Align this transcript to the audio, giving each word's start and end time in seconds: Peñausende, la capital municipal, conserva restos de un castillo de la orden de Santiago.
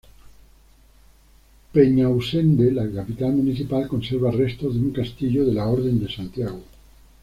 Peñausende, 1.73 2.71
la 2.71 2.89
capital 2.89 3.33
municipal, 3.33 3.87
conserva 3.87 4.31
restos 4.31 4.73
de 4.73 4.79
un 4.79 4.89
castillo 4.91 5.45
de 5.45 5.53
la 5.53 5.67
orden 5.67 5.99
de 6.03 6.11
Santiago. 6.11 6.63